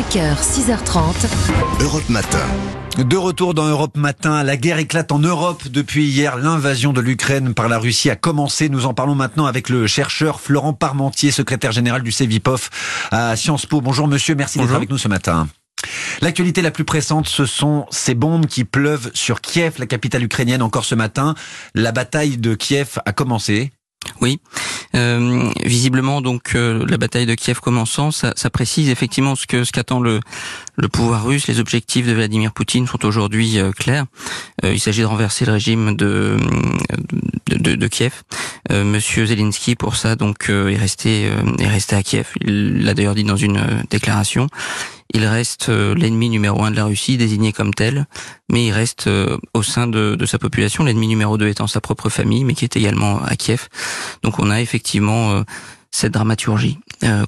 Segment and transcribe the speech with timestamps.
[0.00, 1.28] 5h, 6h30.
[1.82, 2.38] Europe Matin.
[2.96, 6.38] De retour dans Europe Matin, la guerre éclate en Europe depuis hier.
[6.38, 8.70] L'invasion de l'Ukraine par la Russie a commencé.
[8.70, 12.70] Nous en parlons maintenant avec le chercheur Florent Parmentier, secrétaire général du CEVIPOF
[13.10, 13.82] à Sciences Po.
[13.82, 15.48] Bonjour monsieur, merci d'être avec nous ce matin.
[16.22, 20.62] L'actualité la plus pressante, ce sont ces bombes qui pleuvent sur Kiev, la capitale ukrainienne,
[20.62, 21.34] encore ce matin.
[21.74, 23.70] La bataille de Kiev a commencé.
[24.20, 24.38] Oui,
[24.94, 29.72] euh, visiblement donc euh, la bataille de Kiev commençant, ça, précise effectivement ce que ce
[29.72, 30.20] qu'attend le
[30.92, 31.46] pouvoir russe.
[31.46, 34.04] Les objectifs de Vladimir Poutine sont aujourd'hui euh, clairs.
[34.62, 36.36] Il s'agit de renverser le régime de,
[37.48, 38.22] de Kiev.
[38.70, 42.28] Monsieur Zelensky pour ça donc est resté est resté à Kiev.
[42.42, 44.48] Il l'a d'ailleurs dit dans une déclaration.
[45.12, 48.06] Il reste euh, l'ennemi numéro un de la Russie, désigné comme tel,
[48.50, 52.08] mais il reste euh, au sein de, sa population, l'ennemi numéro deux étant sa propre
[52.08, 53.68] famille, mais qui est également à Kiev.
[54.22, 55.42] Donc on a effectivement euh,
[55.90, 56.78] cette dramaturgie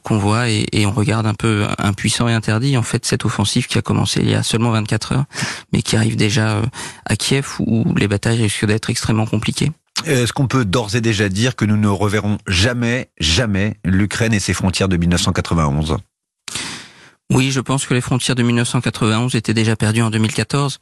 [0.03, 3.67] qu'on voit et, et, on regarde un peu impuissant et interdit en fait cette offensive
[3.67, 5.25] qui a commencé il y a seulement 24 heures,
[5.73, 6.61] mais qui arrive déjà
[7.07, 9.73] à Kiev où les batailles risquent d'être extrêmement compliquées.
[10.05, 14.41] Est-ce qu'on peut d'ores et déjà dire que nous ne reverrons jamais, jamais l'Ukraine et
[14.41, 15.97] ses frontières de 1991
[17.35, 20.79] oui, je pense que les frontières de 1991 étaient déjà perdues en 2014,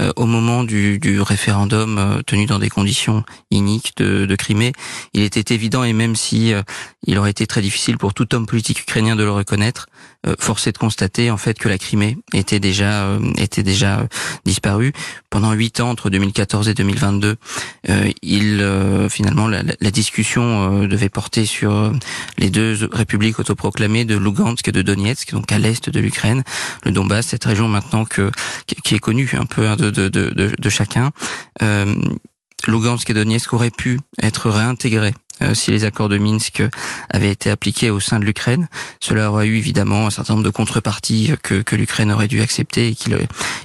[0.00, 4.72] euh, au moment du, du référendum euh, tenu dans des conditions iniques de, Crimée.
[5.14, 6.62] Il était évident, et même si euh,
[7.06, 9.86] il aurait été très difficile pour tout homme politique ukrainien de le reconnaître,
[10.38, 14.06] force est de constater en fait que la Crimée était déjà euh, était déjà euh,
[14.44, 14.92] disparue
[15.30, 17.36] pendant huit ans entre 2014 et 2022.
[18.22, 21.92] il finalement la, discussion devait porter sur
[22.38, 26.42] les deux républiques autoproclamées de Lugansk et de Donetsk, donc à l'est de l'Ukraine,
[26.84, 28.30] le Donbass, cette région maintenant que
[28.66, 31.10] qui est connue un peu hein, de de, de, de, chacun.
[31.62, 31.94] Euh,
[32.66, 36.62] Lugansk et Donetsk auraient pu être réintégrés euh, si les accords de Minsk
[37.10, 38.68] avaient été appliqués au sein de l'Ukraine.
[39.00, 42.88] Cela aurait eu évidemment un certain nombre de contreparties que, que l'Ukraine aurait dû accepter
[42.88, 43.18] et qu'il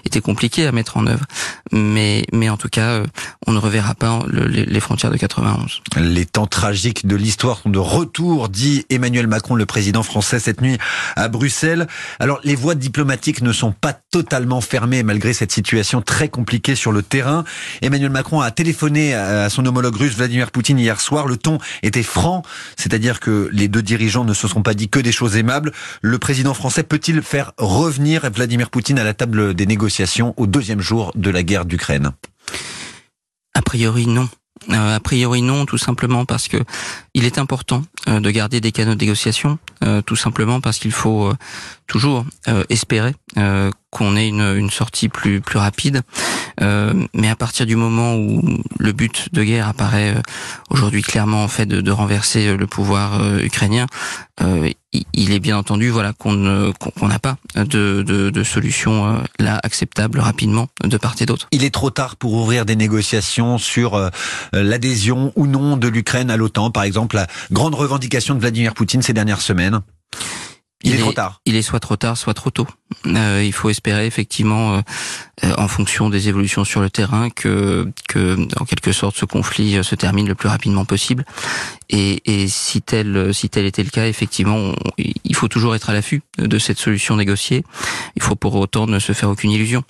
[0.06, 1.26] était compliqué à mettre en œuvre.
[1.72, 3.06] Mais, mais en tout cas, euh,
[3.46, 5.82] on ne reverra pas les, frontières de 91.
[5.98, 10.62] Les temps tragiques de l'histoire sont de retour, dit Emmanuel Macron, le président français, cette
[10.62, 10.78] nuit
[11.16, 11.88] à Bruxelles.
[12.20, 16.92] Alors, les voies diplomatiques ne sont pas totalement fermées malgré cette situation très compliquée sur
[16.92, 17.44] le terrain.
[17.82, 21.28] Emmanuel Macron a téléphoné à son homologue russe Vladimir Poutine hier soir.
[21.28, 22.44] Le ton était franc,
[22.78, 25.72] c'est-à-dire que les deux dirigeants ne se sont pas dit que des choses aimables.
[26.02, 30.82] Le président français peut-il faire revenir Vladimir Poutine à la table des négociations au deuxième
[30.82, 32.12] jour de la guerre d'Ukraine?
[33.54, 34.30] A priori non.
[34.70, 36.58] Euh, a priori non, tout simplement parce que
[37.14, 40.92] il est important euh, de garder des canaux de négociation, euh, tout simplement parce qu'il
[40.92, 41.34] faut
[41.88, 42.26] toujours
[42.70, 43.14] espérer
[43.92, 46.02] qu'on ait une, une, sortie plus plus rapide.
[46.60, 48.42] mais à partir du moment où
[48.78, 50.16] le but de guerre apparaît
[50.70, 53.88] aujourd'hui clairement en fait de, de renverser le pouvoir ukrainien,
[55.14, 60.20] il est bien entendu voilà qu'on n'a pas de, de, de solution euh, là acceptable
[60.20, 61.48] rapidement de part et d'autre.
[61.52, 64.10] Il est trop tard pour ouvrir des négociations sur euh,
[64.54, 69.02] l'adhésion ou non de l'Ukraine à l'OTAN, par exemple la grande revendication de Vladimir Poutine
[69.02, 69.82] ces dernières semaines.
[70.84, 71.42] Il, est, trop tard.
[71.46, 72.68] Il est soit trop tard, soit trop tôt.
[73.06, 74.82] Euh, il faut espérer effectivement, euh,
[75.44, 79.78] euh, en fonction des évolutions sur le terrain, que, que en quelque sorte ce conflit
[79.78, 81.26] euh, se termine le plus rapidement possible.
[81.90, 85.94] Et, et si tel si tel était le cas, effectivement, il faut toujours être à
[85.94, 87.66] l'affût de cette solution négociée.
[88.16, 89.84] Il faut pour autant ne se faire aucune illusion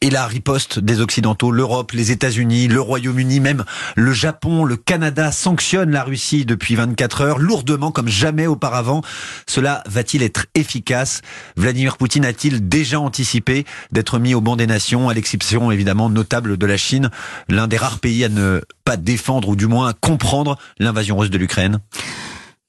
[0.00, 3.64] et la riposte des Occidentaux, l'Europe, les États-Unis, le Royaume-Uni, même
[3.96, 9.02] le Japon, le Canada sanctionnent la Russie depuis 24 heures, lourdement comme jamais auparavant.
[9.46, 11.22] Cela va-t-il être efficace?
[11.56, 16.56] Vladimir Poutine a-t-il déjà anticipé d'être mis au banc des nations, à l'exception évidemment notable
[16.56, 17.10] de la Chine,
[17.48, 21.38] l'un des rares pays à ne pas défendre ou du moins comprendre l'invasion russe de
[21.38, 21.80] l'Ukraine?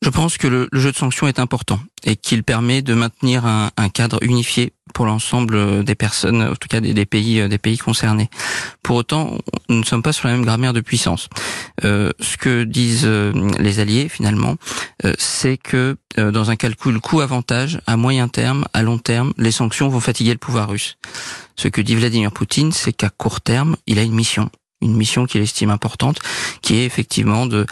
[0.02, 3.70] Je pense que le, jeu de sanctions est important et qu'il permet de maintenir un,
[3.94, 8.30] cadre unifié pour l'ensemble des personnes, en tout cas des, pays, des pays concernés.
[8.82, 11.28] Pour autant, nous ne sommes pas sur la même grammaire de puissance.
[11.84, 14.56] Euh, ce que disent euh, les alliés finalement,
[15.06, 19.52] euh, c'est que euh, dans un calcul coût-avantage, à moyen terme, à long terme, les
[19.52, 20.98] sanctions vont fatiguer le pouvoir russe.
[21.56, 24.50] Ce que dit Vladimir Poutine, c'est qu'à court terme, il a une mission
[24.82, 26.20] une mission qu'il estime importante,
[26.62, 27.66] qui est effectivement de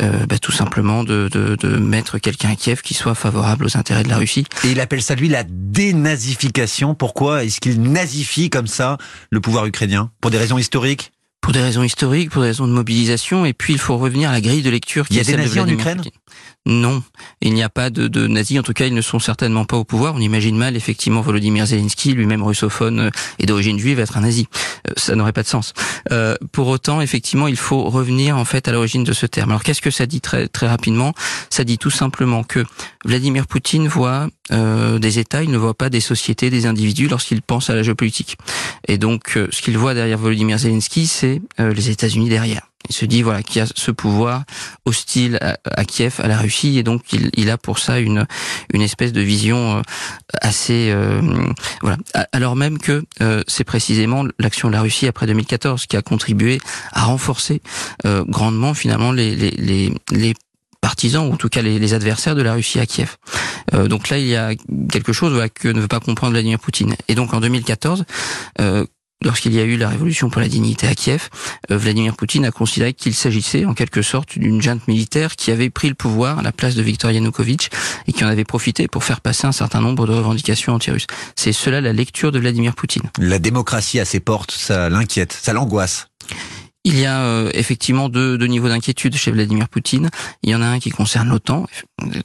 [0.00, 3.76] euh, bah, tout simplement de, de, de mettre quelqu'un à Kiev qui soit favorable aux
[3.76, 4.46] intérêts de la Russie.
[4.64, 6.94] Et il appelle ça lui la dénazification.
[6.94, 8.98] Pourquoi est-ce qu'il nazifie comme ça
[9.30, 10.10] le pouvoir ukrainien?
[10.20, 11.12] Pour des raisons historiques?
[11.40, 14.32] Pour des raisons historiques, pour des raisons de mobilisation, et puis il faut revenir à
[14.32, 16.00] la grille de lecture qui Il y a des nazis en Ukraine?
[16.66, 17.02] Non,
[17.42, 18.58] il n'y a pas de, nazis.
[18.58, 20.14] En tout cas, ils ne sont certainement pas au pouvoir.
[20.14, 24.48] On imagine mal, effectivement, Volodymyr Zelensky, lui-même russophone euh, et d'origine juive, être un nazi.
[24.88, 25.74] Euh, ça n'aurait pas de sens.
[26.10, 29.50] Euh, pour autant, effectivement, il faut revenir en fait à l'origine de ce terme.
[29.50, 31.12] Alors, qu'est-ce que ça dit très rapidement?
[31.50, 32.64] Ça dit tout simplement que
[33.04, 37.70] Vladimir Poutine voit des États, il ne voit pas des sociétés, des individus lorsqu'il pense
[37.70, 38.36] à la géopolitique.
[38.88, 42.68] Et donc, ce qu'il voit derrière Volodymyr Zelensky, c'est les États-Unis derrière.
[42.88, 44.44] Il se dit voilà qu'il a ce pouvoir
[44.84, 48.26] hostile à, Kiev, à la Russie, et donc il, a pour ça une
[48.72, 49.82] une espèce de vision euh,
[50.42, 51.20] assez euh,
[51.80, 51.96] voilà.
[52.32, 56.60] Alors même que euh, c'est précisément l'action de la Russie après 2014 qui a contribué
[56.92, 57.62] à renforcer
[58.04, 60.34] grandement finalement les les les,
[60.80, 63.16] partisans, ou en tout cas les, adversaires de la Russie à Kiev.
[63.72, 64.50] Donc là, il y a
[64.92, 66.94] quelque chose que ne veut pas comprendre Vladimir Poutine.
[67.08, 68.04] Et donc en 2014,
[68.60, 68.84] euh,
[69.24, 71.30] Lorsqu'il y a eu la révolution pour la dignité à Kiev,
[71.70, 75.70] euh, Vladimir Poutine a considéré qu'il s'agissait en quelque sorte d'une junte militaire qui avait
[75.70, 77.70] pris le pouvoir à la place de Viktor Yanukovych
[78.06, 81.06] et qui en avait profité pour faire passer un certain nombre de revendications anti-russes.
[81.36, 83.10] C'est cela la lecture de Vladimir Poutine.
[83.18, 86.08] La démocratie à ses portes, ça l'inquiète, ça l'angoisse.
[86.86, 90.10] Il y a euh, effectivement deux, deux niveaux d'inquiétude chez Vladimir Poutine.
[90.42, 91.66] Il y en a un qui concerne l'OTAN,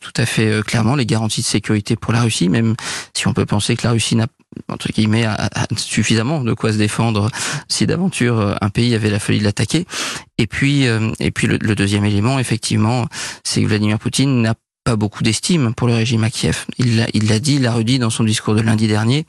[0.01, 2.75] tout à fait euh, clairement les garanties de sécurité pour la Russie, même
[3.13, 4.27] si on peut penser que la Russie n'a
[4.67, 7.29] entre guillemets a, a suffisamment de quoi se défendre
[7.67, 9.85] si d'aventure euh, un pays avait la folie de l'attaquer.
[10.37, 10.85] Et puis
[11.19, 13.07] et puis le, le deuxième élément effectivement,
[13.43, 14.55] c'est que Vladimir Poutine n'a
[14.89, 16.65] pas beaucoup d'estime pour le régime à Kiev.
[16.79, 19.27] Il l'a, dit, il l'a redit dans son discours de lundi dernier.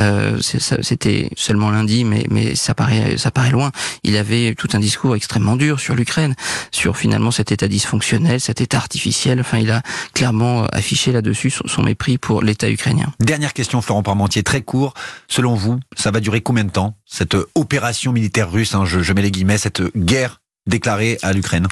[0.00, 3.72] Euh, c'était seulement lundi, mais, mais ça paraît, ça paraît loin.
[4.04, 6.34] Il avait tout un discours extrêmement dur sur l'Ukraine,
[6.70, 9.38] sur finalement cet état dysfonctionnel, cet état artificiel.
[9.38, 9.82] Enfin, il a
[10.14, 13.12] clairement affiché là-dessus son, mépris pour l'état ukrainien.
[13.20, 14.94] Dernière question, Florent Parmentier, très court.
[15.28, 19.20] Selon vous, ça va durer combien de temps cette opération militaire russe hein, je mets
[19.20, 21.68] les guillemets, cette guerre déclarée à l'Ukraine?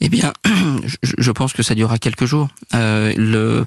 [0.00, 0.32] Eh bien,
[1.02, 2.48] je pense que ça durera quelques jours.
[2.74, 3.64] Euh,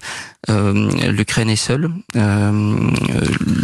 [0.49, 1.89] euh, l'Ukraine est seule.
[2.15, 2.91] Euh,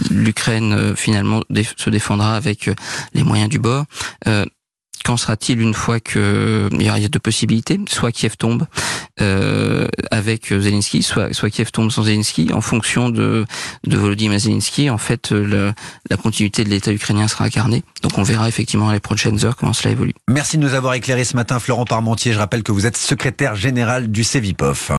[0.10, 1.44] L'Ukraine finalement
[1.77, 2.69] se défendra avec
[3.13, 3.86] les moyens du bord.
[5.04, 8.66] Qu'en sera-t-il une fois que il y a deux possibilités, soit Kiev tombe
[9.22, 12.52] euh, avec Zelensky, soit soit Kiev tombe sans Zelensky.
[12.54, 13.46] En fonction de
[13.86, 15.74] de Volodymyr Zelensky, en fait, le,
[16.10, 17.84] la continuité de l'État ukrainien sera incarnée.
[18.02, 20.14] Donc on verra effectivement les prochaines heures comment cela évolue.
[20.30, 22.34] Merci de nous avoir éclairé ce matin, Florent Parmentier.
[22.34, 24.92] Je rappelle que vous êtes secrétaire général du CEVIPOF.